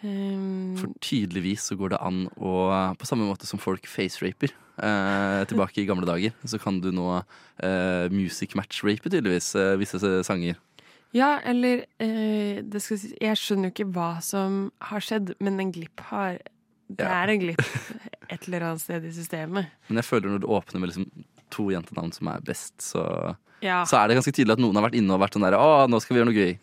[0.00, 2.50] Um, For tydeligvis så går det an å
[3.00, 7.06] På samme måte som folk faceraper eh, tilbake i gamle dager, så kan du nå
[7.62, 10.56] eh, music match-rape tydeligvis eh, visse sanger.
[11.16, 15.60] Ja, eller eh, det skal si, Jeg skjønner jo ikke hva som har skjedd, men
[15.62, 16.38] en glipp har
[16.88, 17.22] Det Ja.
[17.22, 17.62] er en glipp
[18.30, 19.66] et eller annet sted i systemet.
[19.88, 21.08] Men jeg føler når du åpner med liksom
[21.50, 23.02] to jentenavn som er best, så,
[23.62, 25.56] Ja, så er det ganske tydelig at noen har vært inne og vært sånn der
[25.56, 26.58] Å, nå skal vi gjøre noe gøy.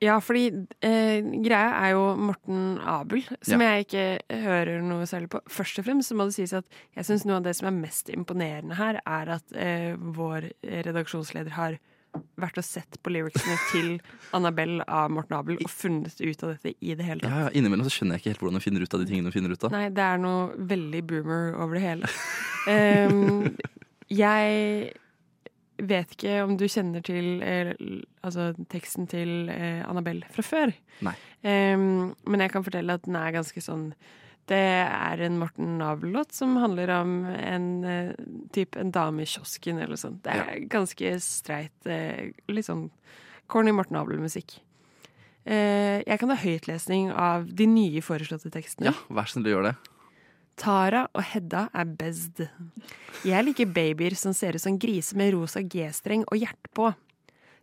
[0.00, 0.46] Ja fordi
[0.86, 3.74] eh, greia er jo Morten Abel, som Ja.
[3.76, 5.40] jeg ikke hører noe særlig på.
[5.52, 6.64] Først og fremst så må det sies at
[6.96, 11.50] jeg syns noe av det som er mest imponerende her, er at eh, vår redaksjonsleder
[11.58, 11.78] har
[12.40, 13.90] vært og sett på lyricsene til
[14.34, 17.30] Annabelle av Morten Abel og funnet ut av dette i det hele tatt.
[17.30, 19.30] Ja, ja, Innimellom så skjønner jeg ikke helt hvordan hun finner ut av de tingene
[19.30, 19.76] hun finner ut av.
[19.76, 22.10] Nei, det er noe veldig boomer over det hele.
[22.66, 23.46] um,
[24.10, 24.90] jeg
[25.88, 27.72] vet ikke om du kjenner til eh,
[28.26, 30.72] altså, teksten til eh, Annabelle fra før.
[31.46, 33.92] Ehm, men jeg kan fortelle at den er ganske sånn
[34.50, 38.14] Det er en Morten Nabel-låt som handler om en eh,
[38.52, 40.24] typ en dame i kiosken eller noe sånt.
[40.24, 42.88] Det er ganske streit, eh, litt sånn
[43.50, 44.58] corny Morten Nabel-musikk.
[45.44, 48.90] Eh, jeg kan ha høytlesning av de nye foreslåtte tekstene.
[48.90, 49.89] Ja, vær så snill å gjøre det.
[50.60, 52.42] Tara og Hedda er best.
[53.24, 56.90] Jeg liker babyer som ser ut som griser med rosa G-streng og hjerte på.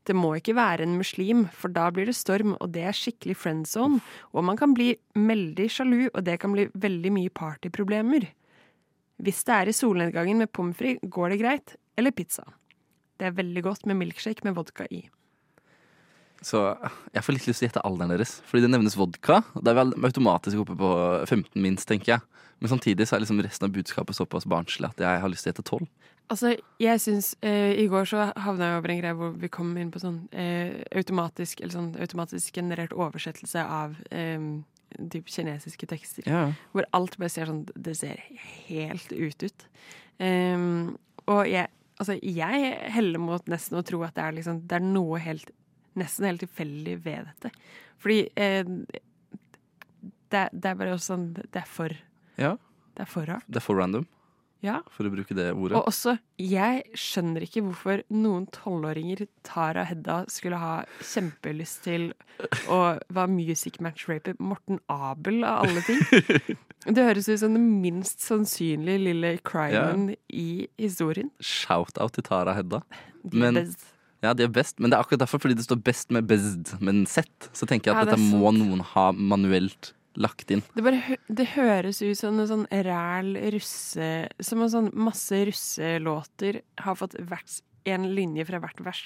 [0.08, 3.36] Det må ikke være en muslim, for da blir det storm, og det er skikkelig
[3.38, 4.00] friend zone.
[4.32, 8.30] Og man kan bli veldig sjalu, og det kan bli veldig mye partyproblemer.
[9.22, 11.76] Hvis det er i solnedgangen med pommes frites, går det greit.
[12.00, 12.46] Eller pizza.
[13.20, 15.04] Det er veldig godt med milkshake med vodka i.
[16.46, 16.62] Så
[17.14, 18.38] jeg får litt lyst til å gjette alderen deres.
[18.48, 19.42] Fordi det nevnes vodka.
[19.56, 20.92] Da er vi automatisk oppe på
[21.26, 22.44] 15 minst, tenker jeg.
[22.60, 25.52] Men samtidig så er liksom resten av budskapet såpass barnslig at jeg har lyst til
[25.52, 25.90] å gjette 12.
[26.28, 29.70] Altså, jeg syns eh, I går så havna jeg over en greie hvor vi kom
[29.80, 34.50] inn på sånn eh, automatisk Eller sånn automatisk generert oversettelse av eh,
[35.14, 36.28] typ kinesiske tekster.
[36.28, 36.44] Ja.
[36.74, 38.20] Hvor alt bare ser sånn Det ser
[38.68, 39.68] helt ut ut.
[40.20, 40.96] Um,
[41.30, 44.84] og jeg Altså, jeg heller mot nesten å tro at det er liksom Det er
[44.86, 45.50] noe helt
[45.98, 47.52] nesten helt tilfeldig ved dette.
[48.02, 48.64] Fordi eh,
[50.32, 51.94] det, det er bare også sånn Det er for,
[52.38, 52.56] Ja,
[52.98, 53.46] det er for rart.
[53.48, 54.06] det er for random,
[54.66, 54.80] Ja.
[54.90, 55.78] for å bruke det ordet.
[55.78, 62.08] Og også, jeg skjønner ikke hvorfor noen tolvåringer, Tara Hedda, skulle ha kjempelyst til
[62.68, 62.80] å
[63.14, 66.02] være music match raper Morten Abel av alle ting.
[66.88, 71.32] Det høres ut som den minst sannsynlige lille crimen i historien.
[71.44, 72.82] Shout-out til Tara Hedda.
[73.34, 73.94] Men- best.
[74.26, 76.74] Ja, de er best, men det er akkurat derfor, fordi det står best med bezd,
[76.82, 79.92] med en sett, så tenker jeg at Ja, det dette må må noen ha manuelt
[80.18, 80.64] lagt inn.
[80.74, 84.08] Det, bare, det høres ut som en sånn ræl russe
[84.42, 89.04] Som en sånn masse russelåter har fått hvert, en linje fra hvert vers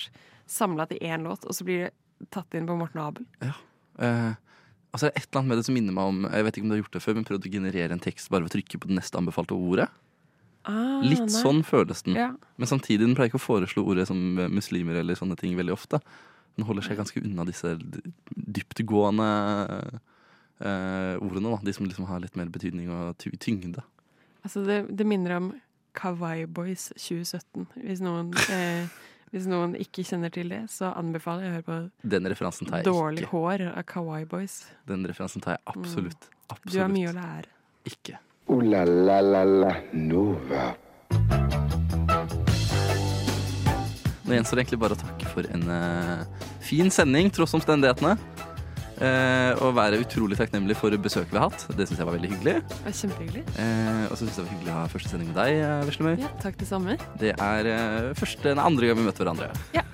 [0.51, 3.27] samla til én låt, og så blir det tatt inn på Morten Abel.
[3.43, 4.31] Eh,
[4.91, 6.65] altså, det er et eller annet med det som minner meg om Jeg vet ikke
[6.65, 8.55] om du har gjort det før, men prøvd å generere en tekst bare ved å
[8.55, 9.87] trykke på det neste anbefalte ordet.
[10.69, 11.31] Ah, Litt nei.
[11.33, 12.15] sånn føles den.
[12.19, 12.29] Ja.
[12.61, 14.19] Men samtidig den pleier ikke å foreslå ordet som
[14.53, 15.99] muslimer eller sånne ting veldig ofte.
[16.57, 17.71] Den holder seg ganske unna disse
[18.35, 19.27] dyptgående
[20.61, 21.59] eh, ordene, da.
[21.63, 23.83] De som liksom har litt mer betydning og tyngde.
[24.45, 25.51] Altså, det, det minner om
[25.97, 27.67] Kawaii Boys 2017.
[27.83, 28.87] Hvis noen, eh,
[29.33, 32.81] hvis noen ikke kjenner til det, så anbefaler jeg å høre på Den referansen tar
[32.81, 33.31] jeg Dårlig ikke.
[33.35, 34.61] hår av Kawaii Boys.
[34.89, 36.29] Den referansen tar jeg absolutt.
[36.49, 36.73] absolutt.
[36.75, 37.49] Du har mye å lære.
[37.89, 38.19] Ikke.
[38.49, 40.71] Ooh la la la la Nova.
[44.25, 48.15] Nå gjenstår det egentlig bare å takke for en uh, fin sending, tross omstendighetene.
[49.01, 51.65] Uh, og være utrolig takknemlig for besøket vi har hatt.
[51.77, 52.55] Det syns jeg var veldig hyggelig.
[52.69, 53.43] Det var kjempehyggelig.
[53.57, 56.15] uh, og så syns jeg det var hyggelig å ha første sending med deg, Veslemøy.
[56.21, 56.97] Ja, takk det samme.
[57.21, 59.51] Det er uh, første, nei, andre gang vi møter hverandre.
[59.77, 59.85] Ja.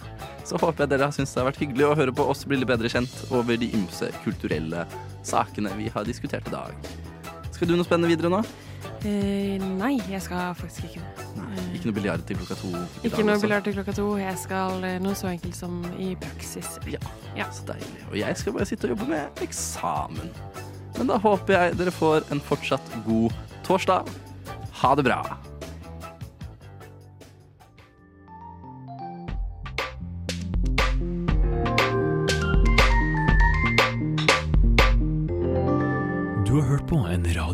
[0.48, 2.62] Så håper jeg dere har syntes det har vært hyggelig å høre på oss bli
[2.62, 4.86] litt bedre kjent over de ymse kulturelle
[5.28, 7.07] sakene vi har diskutert i dag.
[7.58, 8.44] Skal du noe spennende videre nå?
[9.02, 11.24] Eh, nei, jeg skal faktisk ikke det.
[11.40, 12.70] Nei, ikke noe biljard til klokka to?
[13.02, 14.06] Ikke noe biljard til klokka to.
[14.22, 16.76] Jeg skal eh, noe så enkelt som i praksis.
[16.86, 17.02] Ja.
[17.38, 17.50] Ja.
[17.50, 18.04] Så deilig.
[18.12, 20.30] Og jeg skal bare sitte og jobbe med eksamen.
[21.00, 23.34] Men da håper jeg dere får en fortsatt god
[23.66, 24.14] torsdag.
[24.84, 25.22] Ha det bra.